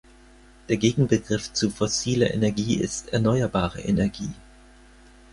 Der 0.67 0.77
Gegenbegriff 0.77 1.53
zu 1.53 1.69
fossiler 1.69 2.33
Energie 2.33 2.73
ist 2.77 3.13
erneuerbare 3.13 3.81
Energie. 3.81 4.33